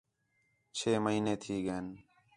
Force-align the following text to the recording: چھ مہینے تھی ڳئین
چھ 0.77 0.85
مہینے 1.05 1.33
تھی 1.41 1.55
ڳئین 1.65 1.87